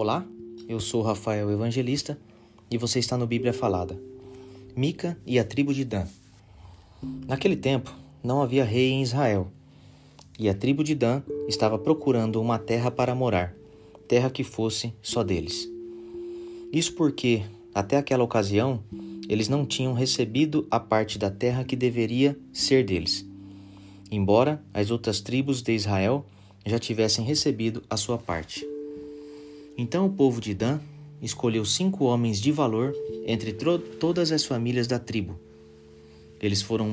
Olá, 0.00 0.24
eu 0.68 0.78
sou 0.78 1.02
Rafael 1.02 1.50
Evangelista 1.50 2.16
e 2.70 2.78
você 2.78 3.00
está 3.00 3.18
no 3.18 3.26
Bíblia 3.26 3.52
Falada. 3.52 4.00
Mica 4.76 5.18
e 5.26 5.40
a 5.40 5.44
tribo 5.44 5.74
de 5.74 5.84
Dan. 5.84 6.06
Naquele 7.26 7.56
tempo, 7.56 7.92
não 8.22 8.40
havia 8.40 8.62
rei 8.62 8.92
em 8.92 9.02
Israel, 9.02 9.48
e 10.38 10.48
a 10.48 10.54
tribo 10.54 10.84
de 10.84 10.94
Dan 10.94 11.20
estava 11.48 11.76
procurando 11.76 12.40
uma 12.40 12.60
terra 12.60 12.92
para 12.92 13.12
morar, 13.12 13.56
terra 14.06 14.30
que 14.30 14.44
fosse 14.44 14.94
só 15.02 15.24
deles. 15.24 15.68
Isso 16.72 16.94
porque, 16.94 17.42
até 17.74 17.96
aquela 17.96 18.22
ocasião, 18.22 18.84
eles 19.28 19.48
não 19.48 19.66
tinham 19.66 19.94
recebido 19.94 20.64
a 20.70 20.78
parte 20.78 21.18
da 21.18 21.28
terra 21.28 21.64
que 21.64 21.74
deveria 21.74 22.38
ser 22.52 22.84
deles, 22.84 23.26
embora 24.12 24.62
as 24.72 24.92
outras 24.92 25.20
tribos 25.20 25.60
de 25.60 25.72
Israel 25.72 26.24
já 26.64 26.78
tivessem 26.78 27.24
recebido 27.24 27.82
a 27.90 27.96
sua 27.96 28.16
parte. 28.16 28.77
Então 29.80 30.06
o 30.06 30.10
povo 30.10 30.40
de 30.40 30.52
Dan 30.54 30.80
escolheu 31.22 31.64
cinco 31.64 32.04
homens 32.06 32.40
de 32.40 32.50
valor 32.50 32.92
entre 33.24 33.52
todas 34.00 34.32
as 34.32 34.44
famílias 34.44 34.88
da 34.88 34.98
tribo. 34.98 35.38
Eles 36.40 36.60
foram 36.60 36.90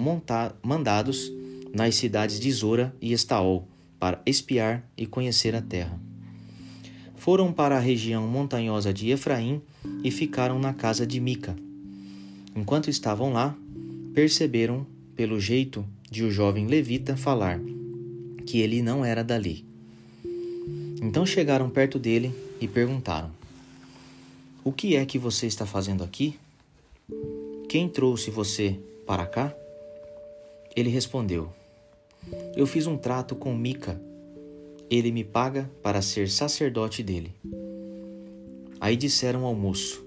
mandados 0.61 1.33
nas 1.73 1.95
cidades 1.95 2.39
de 2.39 2.51
Zora 2.51 2.95
e 3.01 3.11
Estaol 3.11 3.67
para 3.99 4.21
espiar 4.23 4.87
e 4.95 5.07
conhecer 5.07 5.55
a 5.55 5.61
terra. 5.63 5.99
Foram 7.15 7.51
para 7.51 7.75
a 7.75 7.79
região 7.79 8.27
montanhosa 8.27 8.93
de 8.93 9.09
Efraim 9.09 9.63
e 10.03 10.11
ficaram 10.11 10.59
na 10.59 10.71
casa 10.73 11.07
de 11.07 11.19
Mica. 11.19 11.55
Enquanto 12.55 12.87
estavam 12.87 13.33
lá, 13.33 13.57
perceberam, 14.13 14.85
pelo 15.15 15.39
jeito 15.39 15.83
de 16.11 16.23
o 16.23 16.29
jovem 16.29 16.67
levita 16.67 17.17
falar, 17.17 17.59
que 18.45 18.59
ele 18.59 18.83
não 18.83 19.03
era 19.03 19.23
dali. 19.23 19.65
Então 21.01 21.25
chegaram 21.25 21.69
perto 21.69 21.97
dele 21.97 22.31
e 22.59 22.67
perguntaram: 22.67 23.31
O 24.63 24.71
que 24.71 24.95
é 24.95 25.05
que 25.05 25.19
você 25.19 25.47
está 25.47 25.65
fazendo 25.65 26.03
aqui? 26.03 26.39
Quem 27.69 27.89
trouxe 27.89 28.31
você 28.31 28.79
para 29.05 29.25
cá? 29.25 29.53
Ele 30.75 30.89
respondeu: 30.89 31.51
Eu 32.55 32.65
fiz 32.65 32.87
um 32.87 32.97
trato 32.97 33.35
com 33.35 33.55
Mica. 33.55 33.99
Ele 34.89 35.11
me 35.11 35.23
paga 35.23 35.69
para 35.81 36.01
ser 36.01 36.29
sacerdote 36.29 37.01
dele. 37.01 37.33
Aí 38.79 38.95
disseram 38.95 39.45
ao 39.45 39.55
moço: 39.55 40.03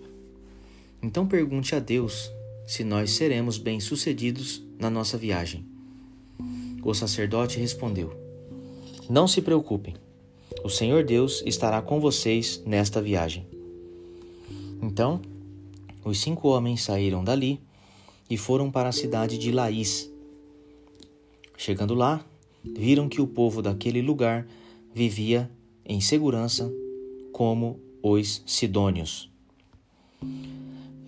Então 1.03 1.27
pergunte 1.27 1.75
a 1.75 1.79
Deus 1.79 2.31
se 2.67 2.85
nós 2.85 3.13
seremos 3.13 3.59
bem-sucedidos 3.59 4.63
na 4.79 4.91
nossa 4.91 5.17
viagem. 5.17 5.65
O 6.83 6.95
sacerdote 6.95 7.59
respondeu: 7.59 8.15
Não 9.09 9.27
se 9.27 9.43
preocupem. 9.43 9.95
O 10.63 10.69
Senhor 10.69 11.05
Deus 11.05 11.43
estará 11.47 11.81
com 11.81 12.01
vocês 12.01 12.63
nesta 12.67 13.01
viagem. 13.01 13.47
Então, 14.83 15.21
os 16.05 16.21
cinco 16.21 16.49
homens 16.49 16.83
saíram 16.83 17.23
dali 17.23 17.61
e 18.29 18.37
foram 18.37 18.71
para 18.71 18.89
a 18.89 18.93
cidade 18.93 19.39
de 19.39 19.53
Laís. 19.53 20.11
Chegando 21.57 21.95
lá, 21.95 22.25
viram 22.65 23.09
que 23.09 23.21
o 23.21 23.27
povo 23.27 23.63
daquele 23.63 24.03
lugar 24.03 24.47
vivia 24.93 25.51
em 25.85 26.01
segurança 26.01 26.73
como 27.33 27.79
os 28.03 28.43
sidônios. 28.45 29.31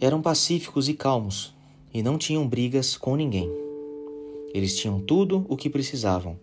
Eram 0.00 0.22
pacíficos 0.22 0.88
e 0.88 0.94
calmos 0.94 1.52
e 1.92 2.02
não 2.02 2.16
tinham 2.16 2.46
brigas 2.46 2.96
com 2.96 3.16
ninguém. 3.16 3.50
Eles 4.54 4.76
tinham 4.78 5.00
tudo 5.00 5.44
o 5.48 5.56
que 5.56 5.68
precisavam. 5.68 6.38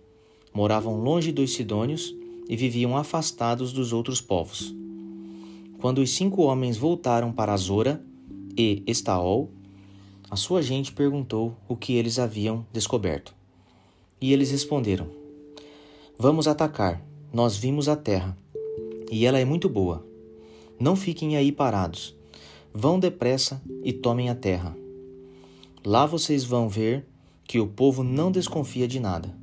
Moravam 0.54 1.02
longe 1.02 1.32
dos 1.32 1.54
sidônios 1.54 2.14
e 2.50 2.56
viviam 2.56 2.96
afastados 2.96 3.74
dos 3.74 3.92
outros 3.94 4.22
povos. 4.22 4.74
Quando 5.80 6.00
os 6.00 6.12
cinco 6.12 6.44
homens 6.44 6.78
voltaram 6.78 7.32
para 7.32 7.56
Zora 7.58 8.04
e 8.58 8.84
Estaol, 8.88 9.52
a 10.30 10.36
sua 10.36 10.62
gente 10.62 10.92
perguntou 10.92 11.56
o 11.68 11.76
que 11.76 11.94
eles 11.94 12.18
haviam 12.20 12.66
descoberto. 12.74 13.34
E 14.20 14.34
eles 14.34 14.52
responderam: 14.52 15.08
Vamos 16.18 16.48
atacar. 16.48 17.02
Nós 17.32 17.58
vimos 17.58 17.90
a 17.90 17.96
terra, 17.96 18.38
e 19.12 19.26
ela 19.26 19.38
é 19.38 19.46
muito 19.46 19.68
boa. 19.68 20.04
Não 20.80 20.96
fiquem 20.96 21.36
aí 21.36 21.52
parados. 21.52 22.16
Vão 22.74 23.00
depressa 23.00 23.62
e 23.84 23.92
tomem 23.92 24.30
a 24.30 24.36
terra. 24.36 24.76
Lá 25.86 26.06
vocês 26.06 26.44
vão 26.44 26.70
ver 26.70 27.06
que 27.44 27.60
o 27.60 27.68
povo 27.68 28.04
não 28.04 28.32
desconfia 28.32 28.88
de 28.88 29.00
nada. 29.00 29.36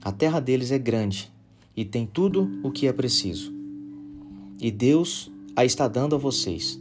A 0.00 0.10
terra 0.10 0.40
deles 0.40 0.70
é 0.72 0.78
grande 0.78 1.31
e 1.76 1.84
tem 1.84 2.06
tudo 2.06 2.50
o 2.62 2.70
que 2.70 2.86
é 2.86 2.92
preciso. 2.92 3.52
E 4.60 4.70
Deus 4.70 5.30
a 5.56 5.64
está 5.64 5.88
dando 5.88 6.14
a 6.14 6.18
vocês. 6.18 6.80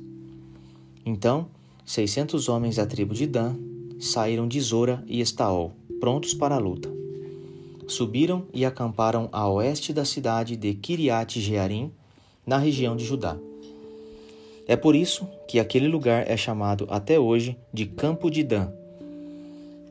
Então, 1.06 1.48
seiscentos 1.86 2.48
homens 2.48 2.76
da 2.76 2.86
tribo 2.86 3.14
de 3.14 3.28
Dan 3.28 3.56
saíram 4.00 4.48
de 4.48 4.60
Zora 4.60 5.04
e 5.08 5.22
Estaol, 5.22 5.74
prontos 6.00 6.34
para 6.34 6.56
a 6.56 6.60
luta. 6.60 6.92
Subiram 7.88 8.46
e 8.54 8.64
acamparam 8.64 9.28
a 9.32 9.50
oeste 9.50 9.92
da 9.92 10.06
cidade 10.06 10.56
de 10.56 10.74
Kiriat 10.74 11.40
Jearim, 11.40 11.92
na 12.46 12.58
região 12.58 12.96
de 12.96 13.06
Judá. 13.06 13.38
É 14.68 14.76
por 14.76 14.96
isso 14.96 15.28
que 15.48 15.60
aquele 15.60 15.88
lugar 15.88 16.30
é 16.30 16.38
chamado 16.38 16.88
até 16.90 17.20
hoje 17.20 17.58
de 17.74 17.86
Campo 17.86 18.30
de 18.30 18.44
Dan. 18.44 18.72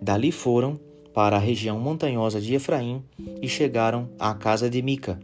Dali 0.00 0.32
foram 0.32 0.80
para 1.12 1.36
a 1.36 1.40
região 1.40 1.78
montanhosa 1.78 2.40
de 2.40 2.54
Efraim 2.54 3.02
e 3.42 3.48
chegaram 3.48 4.08
à 4.18 4.34
casa 4.34 4.70
de 4.70 4.80
Mica. 4.80 5.20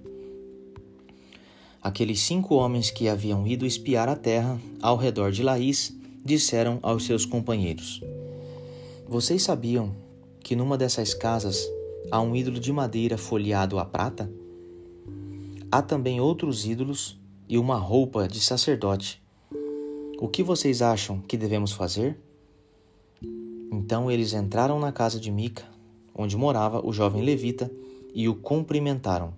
Aqueles 1.82 2.20
cinco 2.20 2.56
homens 2.56 2.90
que 2.90 3.08
haviam 3.08 3.46
ido 3.46 3.64
espiar 3.64 4.08
a 4.08 4.16
terra 4.16 4.58
ao 4.82 4.96
redor 4.96 5.30
de 5.30 5.42
Laís 5.42 5.96
disseram 6.24 6.80
aos 6.82 7.04
seus 7.04 7.24
companheiros: 7.24 8.02
Vocês 9.06 9.42
sabiam 9.42 9.94
que 10.40 10.56
numa 10.56 10.76
dessas 10.76 11.14
casas 11.14 11.64
há 12.10 12.20
um 12.20 12.34
ídolo 12.34 12.58
de 12.58 12.72
madeira 12.72 13.16
folheado 13.16 13.78
a 13.78 13.84
prata? 13.84 14.30
Há 15.70 15.80
também 15.82 16.20
outros 16.20 16.66
ídolos 16.66 17.18
e 17.48 17.56
uma 17.58 17.76
roupa 17.76 18.26
de 18.26 18.40
sacerdote. 18.40 19.22
O 20.18 20.26
que 20.26 20.42
vocês 20.42 20.82
acham 20.82 21.20
que 21.20 21.36
devemos 21.36 21.70
fazer? 21.70 22.18
Então 23.70 24.10
eles 24.10 24.32
entraram 24.32 24.80
na 24.80 24.90
casa 24.90 25.20
de 25.20 25.30
Mica 25.30 25.75
onde 26.16 26.36
morava 26.36 26.84
o 26.84 26.92
jovem 26.92 27.22
levita, 27.22 27.70
e 28.14 28.28
o 28.28 28.34
cumprimentaram. 28.34 29.34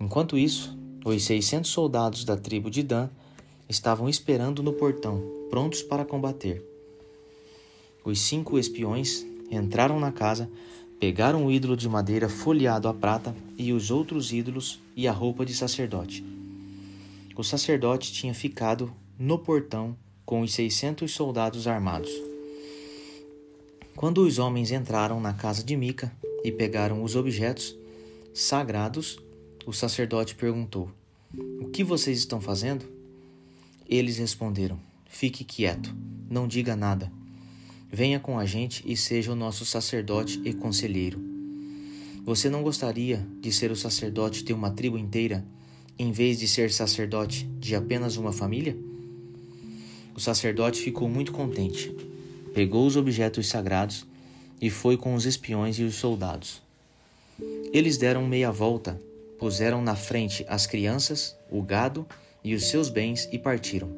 Enquanto 0.00 0.38
isso, 0.38 0.76
os 1.04 1.22
seiscentos 1.24 1.70
soldados 1.70 2.24
da 2.24 2.36
tribo 2.36 2.70
de 2.70 2.82
Dan 2.82 3.08
estavam 3.68 4.08
esperando 4.08 4.62
no 4.62 4.72
portão, 4.72 5.22
prontos 5.50 5.82
para 5.82 6.04
combater. 6.04 6.64
Os 8.04 8.20
cinco 8.20 8.58
espiões 8.58 9.26
entraram 9.50 10.00
na 10.00 10.10
casa, 10.10 10.48
pegaram 10.98 11.44
o 11.44 11.52
ídolo 11.52 11.76
de 11.76 11.88
madeira 11.88 12.28
folheado 12.28 12.88
a 12.88 12.94
prata 12.94 13.36
e 13.58 13.72
os 13.72 13.90
outros 13.90 14.32
ídolos 14.32 14.80
e 14.96 15.06
a 15.06 15.12
roupa 15.12 15.44
de 15.44 15.54
sacerdote. 15.54 16.24
O 17.36 17.44
sacerdote 17.44 18.12
tinha 18.12 18.32
ficado 18.32 18.90
no 19.18 19.38
portão 19.38 19.94
com 20.24 20.40
os 20.40 20.54
seiscentos 20.54 21.12
soldados 21.12 21.66
armados. 21.66 22.10
Quando 23.96 24.18
os 24.18 24.38
homens 24.38 24.72
entraram 24.72 25.18
na 25.18 25.32
casa 25.32 25.64
de 25.64 25.74
Mica 25.74 26.12
e 26.44 26.52
pegaram 26.52 27.02
os 27.02 27.16
objetos 27.16 27.74
sagrados, 28.34 29.18
o 29.64 29.72
sacerdote 29.72 30.34
perguntou: 30.34 30.90
O 31.62 31.70
que 31.70 31.82
vocês 31.82 32.18
estão 32.18 32.38
fazendo? 32.38 32.84
Eles 33.88 34.18
responderam: 34.18 34.78
Fique 35.06 35.44
quieto, 35.44 35.96
não 36.28 36.46
diga 36.46 36.76
nada. 36.76 37.10
Venha 37.90 38.20
com 38.20 38.38
a 38.38 38.44
gente 38.44 38.84
e 38.86 38.94
seja 38.98 39.32
o 39.32 39.36
nosso 39.36 39.64
sacerdote 39.64 40.42
e 40.44 40.52
conselheiro. 40.52 41.18
Você 42.22 42.50
não 42.50 42.62
gostaria 42.62 43.26
de 43.40 43.50
ser 43.50 43.70
o 43.70 43.76
sacerdote 43.76 44.44
de 44.44 44.52
uma 44.52 44.70
tribo 44.70 44.98
inteira, 44.98 45.42
em 45.98 46.12
vez 46.12 46.38
de 46.38 46.46
ser 46.46 46.70
sacerdote 46.70 47.46
de 47.58 47.74
apenas 47.74 48.18
uma 48.18 48.30
família? 48.30 48.76
O 50.14 50.20
sacerdote 50.20 50.82
ficou 50.82 51.08
muito 51.08 51.32
contente 51.32 51.94
pegou 52.56 52.86
os 52.86 52.96
objetos 52.96 53.48
sagrados 53.48 54.06
e 54.58 54.70
foi 54.70 54.96
com 54.96 55.14
os 55.14 55.26
espiões 55.26 55.78
e 55.78 55.82
os 55.82 55.96
soldados. 55.96 56.62
Eles 57.70 57.98
deram 57.98 58.26
meia 58.26 58.50
volta, 58.50 58.98
puseram 59.38 59.82
na 59.82 59.94
frente 59.94 60.42
as 60.48 60.66
crianças, 60.66 61.36
o 61.50 61.60
gado 61.60 62.06
e 62.42 62.54
os 62.54 62.64
seus 62.70 62.88
bens 62.88 63.28
e 63.30 63.38
partiram. 63.38 63.90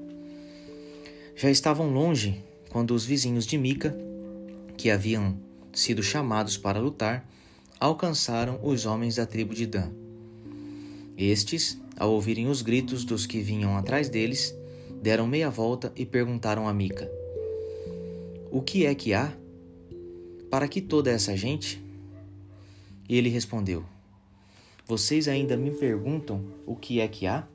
Já 1.37 1.49
estavam 1.49 1.95
longe 1.95 2.43
quando 2.69 2.97
os 2.97 3.05
vizinhos 3.05 3.47
de 3.47 3.57
Mica, 3.57 3.97
que 4.77 4.91
haviam 4.91 5.39
sido 5.73 6.03
chamados 6.03 6.57
para 6.57 6.81
lutar, 6.81 7.25
alcançaram 7.79 8.59
os 8.61 8.87
homens 8.87 9.15
da 9.15 9.25
tribo 9.25 9.55
de 9.55 9.67
Dan. 9.67 9.93
Estes, 11.17 11.81
ao 11.97 12.11
ouvirem 12.11 12.49
os 12.49 12.61
gritos 12.61 13.05
dos 13.05 13.25
que 13.25 13.39
vinham 13.39 13.77
atrás 13.77 14.09
deles, 14.09 14.53
deram 15.01 15.29
meia 15.29 15.49
volta 15.49 15.93
e 15.95 16.05
perguntaram 16.05 16.67
a 16.67 16.75
Mica: 16.75 17.18
o 18.51 18.63
que 18.63 18.87
é 18.87 18.95
que 18.95 19.13
há? 19.13 19.33
Para 20.51 20.67
que 20.67 20.81
toda 20.81 21.11
essa 21.11 21.37
gente? 21.37 21.83
E 23.09 23.17
ele 23.17 23.29
respondeu: 23.29 23.85
Vocês 24.87 25.29
ainda 25.29 25.57
me 25.57 25.71
perguntam 25.71 26.45
o 26.67 26.75
que 26.75 27.01
é 27.01 27.09
que 27.09 27.27
há? 27.27 27.47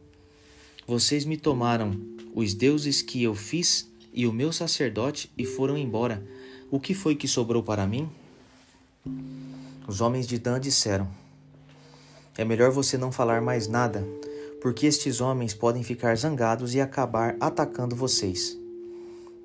Vocês 0.85 1.25
me 1.25 1.37
tomaram 1.37 1.99
os 2.35 2.53
deuses 2.53 3.01
que 3.01 3.23
eu 3.23 3.33
fiz 3.33 3.89
e 4.13 4.27
o 4.27 4.33
meu 4.33 4.51
sacerdote 4.51 5.31
e 5.37 5.45
foram 5.45 5.77
embora. 5.77 6.23
O 6.69 6.79
que 6.79 6.93
foi 6.93 7.15
que 7.15 7.27
sobrou 7.27 7.63
para 7.63 7.87
mim? 7.87 8.09
Os 9.87 10.01
homens 10.01 10.27
de 10.27 10.37
Dan 10.37 10.59
disseram: 10.59 11.09
É 12.37 12.45
melhor 12.45 12.71
você 12.71 12.97
não 12.97 13.11
falar 13.11 13.41
mais 13.41 13.67
nada, 13.67 14.05
porque 14.61 14.85
estes 14.85 15.21
homens 15.21 15.53
podem 15.53 15.83
ficar 15.83 16.15
zangados 16.15 16.75
e 16.75 16.81
acabar 16.81 17.35
atacando 17.39 17.95
vocês. 17.95 18.57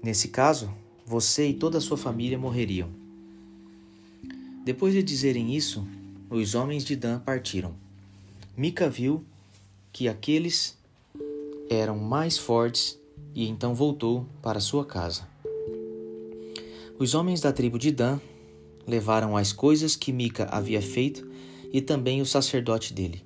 Nesse 0.02 0.28
caso, 0.28 0.70
você 1.08 1.48
e 1.48 1.54
toda 1.54 1.78
a 1.78 1.80
sua 1.80 1.96
família 1.96 2.38
morreriam. 2.38 2.90
Depois 4.62 4.92
de 4.92 5.02
dizerem 5.02 5.56
isso, 5.56 5.88
os 6.28 6.54
homens 6.54 6.84
de 6.84 6.94
Dan 6.94 7.18
partiram. 7.18 7.74
Mica 8.54 8.90
viu 8.90 9.24
que 9.90 10.06
aqueles 10.06 10.76
eram 11.70 11.98
mais 11.98 12.36
fortes 12.36 12.98
e 13.34 13.48
então 13.48 13.74
voltou 13.74 14.26
para 14.42 14.60
sua 14.60 14.84
casa. 14.84 15.26
Os 16.98 17.14
homens 17.14 17.40
da 17.40 17.54
tribo 17.54 17.78
de 17.78 17.90
Dan 17.90 18.20
levaram 18.86 19.34
as 19.34 19.50
coisas 19.50 19.96
que 19.96 20.12
Mica 20.12 20.46
havia 20.50 20.82
feito 20.82 21.26
e 21.72 21.80
também 21.80 22.20
o 22.20 22.26
sacerdote 22.26 22.92
dele. 22.92 23.24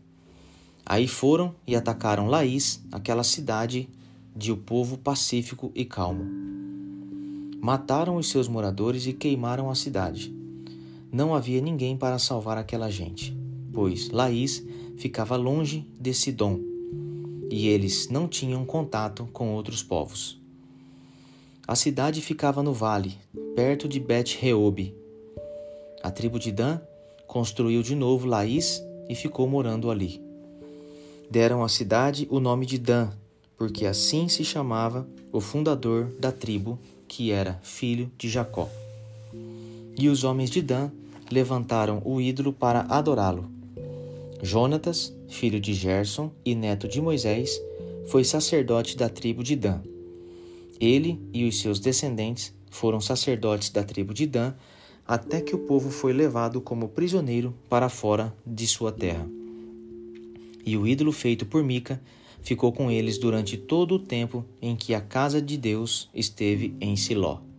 Aí 0.87 1.09
foram 1.09 1.53
e 1.67 1.75
atacaram 1.75 2.29
Laís, 2.29 2.81
aquela 2.93 3.25
cidade 3.25 3.89
de 4.37 4.53
o 4.53 4.55
um 4.55 4.59
povo 4.59 4.97
pacífico 4.97 5.73
e 5.75 5.85
calmo. 5.85 6.42
Mataram 7.65 8.17
os 8.17 8.29
seus 8.29 8.49
moradores 8.49 9.07
e 9.07 9.13
queimaram 9.13 9.71
a 9.71 9.77
cidade. 9.77 10.35
Não 11.13 11.33
havia 11.33 11.61
ninguém 11.61 11.97
para 11.97 12.19
salvar 12.19 12.59
aquela 12.59 12.91
gente, 12.91 13.33
pois 13.73 14.11
Laís 14.11 14.65
ficava 14.97 15.37
longe 15.37 15.87
de 15.97 16.13
Sidom 16.13 16.59
e 17.49 17.69
eles 17.69 18.09
não 18.09 18.27
tinham 18.27 18.65
contato 18.65 19.29
com 19.33 19.55
outros 19.55 19.81
povos. 19.81 20.41
A 21.65 21.77
cidade 21.77 22.21
ficava 22.21 22.65
no 22.65 22.73
vale, 22.73 23.17
perto 23.55 23.87
de 23.87 24.01
Bet-Reob. 24.01 24.93
A 26.03 26.11
tribo 26.11 26.41
de 26.41 26.51
Dan 26.51 26.81
construiu 27.29 27.81
de 27.81 27.95
novo 27.95 28.27
Laís 28.27 28.83
e 29.09 29.15
ficou 29.15 29.47
morando 29.47 29.89
ali. 29.89 30.21
Deram 31.31 31.63
à 31.63 31.69
cidade 31.69 32.27
o 32.29 32.41
nome 32.41 32.67
de 32.67 32.77
Dan, 32.77 33.11
porque 33.57 33.87
assim 33.87 34.27
se 34.27 34.45
chamava 34.45 35.07
o 35.31 35.41
fundador 35.41 36.11
da 36.19 36.33
tribo, 36.33 36.77
que 37.13 37.31
era 37.31 37.61
filho 37.63 38.11
de 38.17 38.27
Jacó. 38.27 38.71
E 39.99 40.09
os 40.09 40.25
homens 40.25 40.49
de 40.49 40.63
Dan 40.63 40.91
levantaram 41.31 42.01
o 42.07 42.23
ídolo 42.23 42.55
para 42.55 42.87
adorá-lo. 42.89 43.51
Jonatas, 44.43 45.15
filho 45.29 45.61
de 45.61 45.75
Gerson 45.75 46.33
e 46.43 46.55
neto 46.55 46.89
de 46.89 47.03
Moisés, 47.03 47.61
foi 48.09 48.25
sacerdote 48.25 48.97
da 48.97 49.11
tribo 49.11 49.45
de 49.45 49.55
Dan. 49.55 49.83
Ele 50.81 51.21
e 51.35 51.47
os 51.47 51.61
seus 51.61 51.79
descendentes 51.79 52.55
foram 52.71 52.99
sacerdotes 52.99 53.69
da 53.69 53.85
tribo 53.85 54.15
de 54.15 54.27
Dan 54.27 54.55
até 55.07 55.43
que 55.43 55.55
o 55.55 55.59
povo 55.59 55.91
foi 55.91 56.15
levado 56.15 56.63
como 56.63 56.89
prisioneiro 56.89 57.55
para 57.69 57.91
fora 57.91 58.35
de 58.47 58.67
sua 58.67 58.91
terra. 58.91 59.29
E 60.65 60.79
o 60.79 60.87
ídolo 60.87 61.13
feito 61.13 61.45
por 61.45 61.63
Mica 61.63 62.01
ficou 62.43 62.73
com 62.73 62.91
eles 62.91 63.19
durante 63.19 63.57
todo 63.57 63.97
o 63.97 63.99
tempo 63.99 64.45
em 64.61 64.77
que 64.77 64.95
a 64.95 65.01
casa 65.01 65.41
de 65.41 65.57
Deus 65.57 66.11
esteve 66.15 66.75
em 66.81 66.97
Siló. 66.97 67.52